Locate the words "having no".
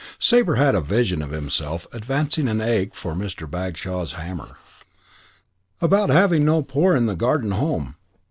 6.09-6.63